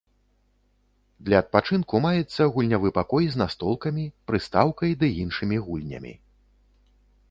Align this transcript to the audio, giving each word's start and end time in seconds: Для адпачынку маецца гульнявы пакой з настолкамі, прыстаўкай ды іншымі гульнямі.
Для 1.27 1.41
адпачынку 1.43 2.01
маецца 2.07 2.41
гульнявы 2.57 2.89
пакой 2.97 3.23
з 3.35 3.43
настолкамі, 3.45 4.03
прыстаўкай 4.33 4.91
ды 5.01 5.07
іншымі 5.23 5.57
гульнямі. 5.69 6.13